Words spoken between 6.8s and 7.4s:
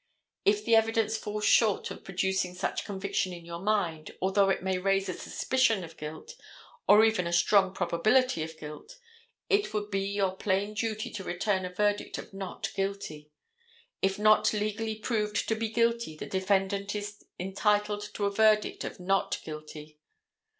or even a